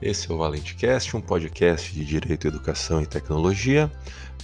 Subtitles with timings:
[0.00, 3.90] Esse é o ValenteCast, um podcast de Direito, Educação e Tecnologia.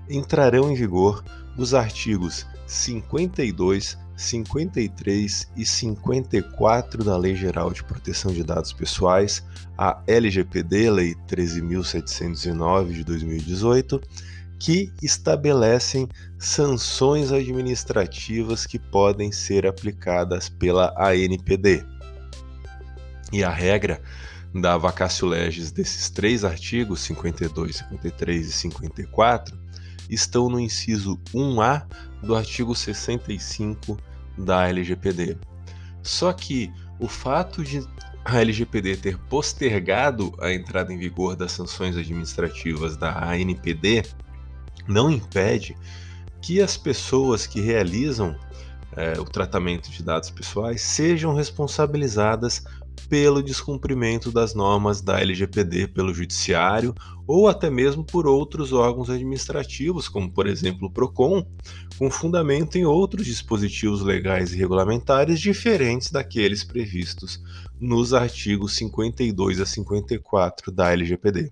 [0.08, 1.24] entrarão em vigor
[1.58, 9.44] os artigos 52, 53 e 54 da Lei Geral de Proteção de Dados Pessoais,
[9.76, 14.00] a LGPD, Lei 13.709 de 2018,
[14.62, 21.84] que estabelecem sanções administrativas que podem ser aplicadas pela ANPD.
[23.34, 24.00] E a regra
[24.54, 29.58] da vacatio legis desses três artigos, 52, 53 e 54,
[30.08, 31.88] estão no inciso 1A
[32.22, 33.98] do artigo 65
[34.38, 35.40] da LGPD.
[36.04, 37.84] Só que o fato de
[38.24, 44.04] a LGPD ter postergado a entrada em vigor das sanções administrativas da ANPD
[44.92, 45.76] não impede
[46.42, 48.36] que as pessoas que realizam
[48.96, 52.64] é, o tratamento de dados pessoais sejam responsabilizadas
[53.10, 56.94] pelo descumprimento das normas da LGPD pelo Judiciário
[57.26, 61.46] ou até mesmo por outros órgãos administrativos, como por exemplo o PROCON,
[61.98, 67.42] com fundamento em outros dispositivos legais e regulamentares diferentes daqueles previstos
[67.80, 71.52] nos artigos 52 a 54 da LGPD.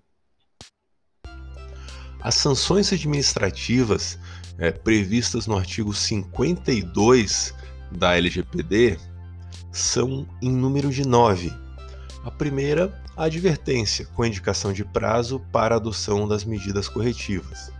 [2.22, 4.20] As sanções administrativas
[4.58, 7.53] é, previstas no artigo 52
[7.91, 8.97] da LGPD
[9.72, 11.53] são em número de nove.
[12.25, 17.72] A primeira, a advertência, com indicação de prazo para adoção das medidas corretivas.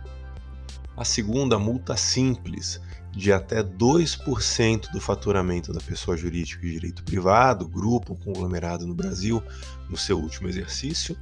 [0.96, 2.80] A segunda, multa simples,
[3.12, 8.94] de até 2% do faturamento da pessoa jurídica de direito privado, grupo ou conglomerado no
[8.94, 9.42] Brasil,
[9.88, 11.16] no seu último exercício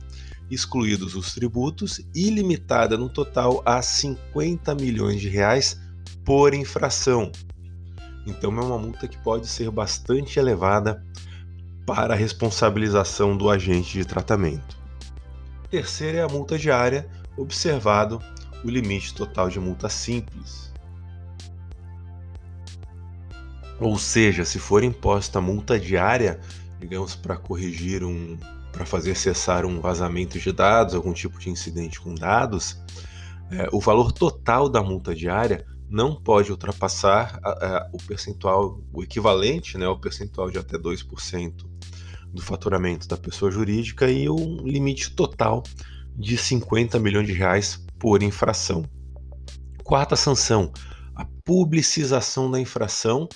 [0.50, 5.80] excluídos os tributos, e limitada no total a 50 milhões de reais
[6.24, 7.30] por infração.
[8.26, 11.04] Então é uma multa que pode ser bastante elevada
[11.86, 14.76] para a responsabilização do agente de tratamento.
[15.70, 18.22] Terceira é a multa diária, observado
[18.64, 20.72] o limite total de multa simples.
[23.80, 26.40] Ou seja, se for imposta multa diária,
[26.80, 28.36] digamos para corrigir um
[28.72, 32.80] para fazer cessar um vazamento de dados, algum tipo de incidente com dados,
[33.50, 39.02] é, o valor total da multa diária não pode ultrapassar a, a, o percentual, o
[39.02, 41.66] equivalente né, ao percentual de até 2%
[42.32, 45.62] do faturamento da pessoa jurídica e um limite total
[46.14, 48.84] de 50 milhões de reais por infração.
[49.82, 50.70] Quarta sanção,
[51.16, 53.26] a publicização da infração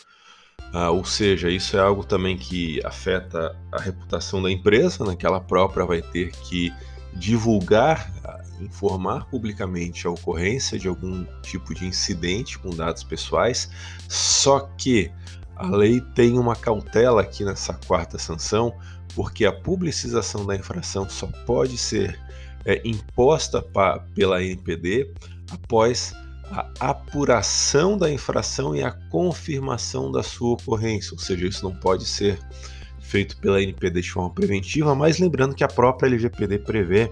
[0.72, 5.26] ah, ou seja, isso é algo também que afeta a reputação da empresa, né, que
[5.26, 6.72] ela própria vai ter que
[7.12, 8.10] divulgar,
[8.58, 13.70] informar publicamente a ocorrência de algum tipo de incidente com dados pessoais,
[14.08, 15.10] só que
[15.56, 18.74] a lei tem uma cautela aqui nessa quarta sanção,
[19.14, 22.18] porque a publicização da infração só pode ser
[22.64, 25.12] é, imposta pa, pela NPD
[25.50, 26.14] após
[26.50, 32.04] a apuração da infração e a confirmação da sua ocorrência, ou seja, isso não pode
[32.04, 32.38] ser
[33.00, 37.10] feito pela NPD de forma preventiva, mas lembrando que a própria LGPD prevê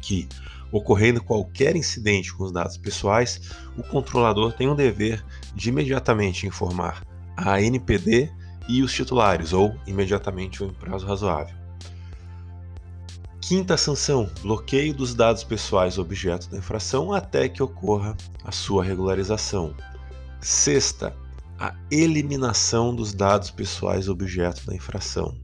[0.00, 0.28] que,
[0.70, 3.40] ocorrendo qualquer incidente com os dados pessoais,
[3.76, 7.02] o controlador tem o dever de imediatamente informar
[7.36, 8.30] a NPD
[8.68, 11.57] e os titulares, ou imediatamente ou em prazo razoável.
[13.48, 18.14] Quinta sanção: bloqueio dos dados pessoais objeto da infração até que ocorra
[18.44, 19.74] a sua regularização.
[20.38, 21.16] Sexta,
[21.58, 25.34] a eliminação dos dados pessoais objeto da infração.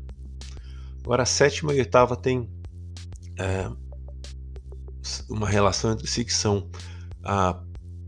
[1.03, 2.47] Agora, a sétima e a oitava têm
[3.39, 3.71] é,
[5.31, 6.69] uma relação entre si que são
[7.25, 7.59] a,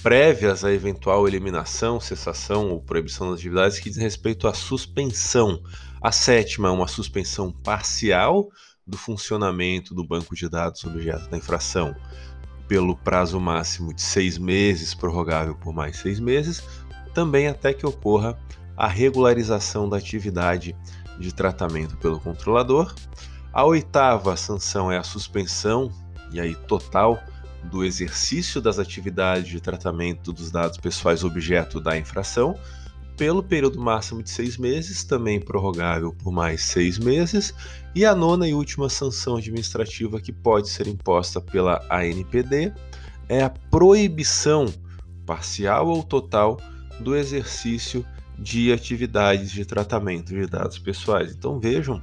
[0.03, 5.59] prévias à eventual eliminação, cessação ou proibição das atividades que diz respeito à suspensão.
[6.03, 8.51] A sétima é uma suspensão parcial
[8.87, 11.95] do funcionamento do banco de dados objeto da infração
[12.69, 16.63] pelo prazo máximo de seis meses, prorrogável por mais seis meses,
[17.13, 18.39] também até que ocorra
[18.77, 20.77] a regularização da atividade
[21.19, 22.95] de tratamento pelo controlador.
[23.53, 25.91] A oitava sanção é a suspensão,
[26.33, 27.19] e aí total,
[27.65, 32.55] do exercício das atividades de tratamento dos dados pessoais objeto da infração
[33.17, 37.55] pelo período máximo de seis meses, também prorrogável por mais seis meses,
[37.95, 42.73] e a nona e última sanção administrativa que pode ser imposta pela ANPD
[43.29, 44.67] é a proibição
[45.25, 46.61] parcial ou total
[47.01, 48.05] do exercício
[48.39, 51.33] de atividades de tratamento de dados pessoais.
[51.33, 52.01] Então vejam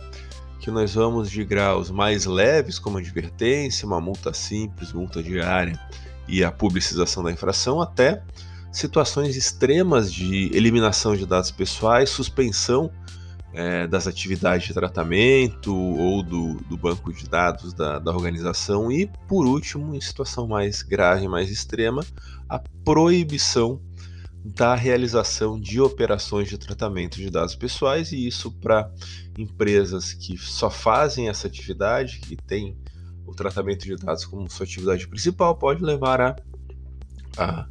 [0.60, 5.80] que nós vamos de graus mais leves, como advertência, uma multa simples, multa diária
[6.28, 8.24] e a publicização da infração, até
[8.74, 12.92] situações extremas de eliminação de dados pessoais, suspensão
[13.54, 19.10] é, das atividades de tratamento ou do, do banco de dados da, da, organização e,
[19.28, 22.04] por último, em situação mais grave, mais extrema,
[22.50, 23.80] a proibição
[24.44, 28.92] da realização de operações de tratamento de dados pessoais e isso para
[29.38, 32.76] empresas que só fazem essa atividade, que tem
[33.26, 36.36] o tratamento de dados como sua atividade principal, pode levar a,
[37.38, 37.68] a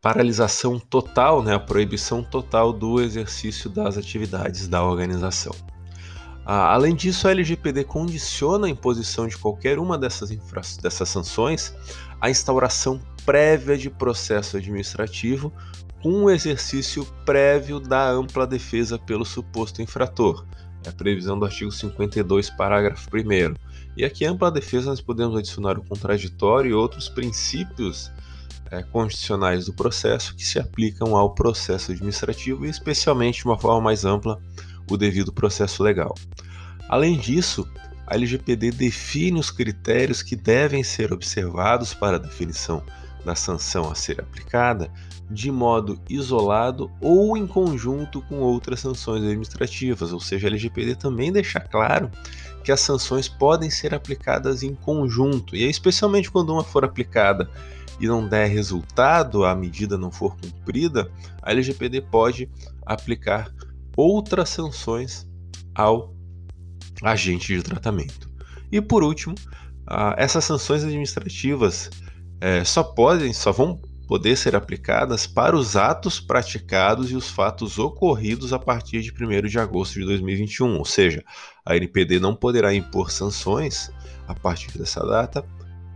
[0.00, 5.52] paralisação total, né, a proibição total do exercício das atividades da organização.
[6.44, 10.30] Ah, além disso, a LGPD condiciona a imposição de qualquer uma dessas,
[10.80, 11.74] dessas sanções
[12.20, 15.52] à instauração prévia de processo administrativo
[16.00, 20.46] com o exercício prévio da ampla defesa pelo suposto infrator.
[20.84, 23.54] É a previsão do artigo 52, parágrafo 1.
[23.96, 28.12] E aqui, ampla defesa, nós podemos adicionar o contraditório e outros princípios
[28.70, 33.80] é, constitucionais do processo que se aplicam ao processo administrativo e, especialmente, de uma forma
[33.80, 34.40] mais ampla,
[34.90, 36.14] o devido processo legal.
[36.88, 37.68] Além disso,
[38.06, 42.82] a LGPD define os critérios que devem ser observados para a definição
[43.24, 44.88] da sanção a ser aplicada
[45.28, 51.32] de modo isolado ou em conjunto com outras sanções administrativas, ou seja, a LGPD também
[51.32, 52.08] deixa claro
[52.62, 57.50] que as sanções podem ser aplicadas em conjunto, e especialmente quando uma for aplicada
[58.00, 61.10] e não der resultado, a medida não for cumprida,
[61.42, 62.48] a LGPD pode
[62.84, 63.50] aplicar
[63.96, 65.26] outras sanções
[65.74, 66.14] ao
[67.02, 68.30] agente de tratamento.
[68.70, 69.34] E por último,
[70.16, 71.90] essas sanções administrativas
[72.40, 77.78] é, só podem, só vão poder ser aplicadas para os atos praticados e os fatos
[77.78, 81.24] ocorridos a partir de 1 de agosto de 2021, ou seja,
[81.64, 83.90] a NPD não poderá impor sanções
[84.28, 85.44] a partir dessa data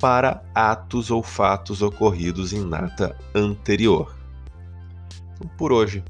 [0.01, 4.17] para atos ou fatos ocorridos em data anterior.
[5.35, 6.03] Então, por hoje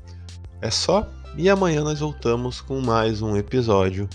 [0.63, 1.07] é só
[1.37, 4.09] e amanhã nós voltamos com mais um episódio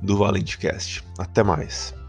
[0.00, 1.02] do ValenteCast.
[1.18, 2.01] Até mais!